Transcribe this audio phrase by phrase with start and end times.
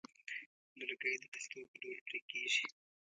[0.79, 2.65] لرګی د تختو په ډول پرې کېږي.